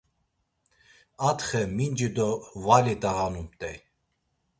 [1.29, 2.29] Atxe minci do
[2.63, 3.77] vali t̆ağanumt̆ey.